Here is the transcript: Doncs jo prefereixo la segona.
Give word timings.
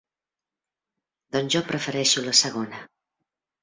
Doncs 1.37 1.53
jo 1.59 1.63
prefereixo 1.71 2.29
la 2.29 2.37
segona. 2.45 2.85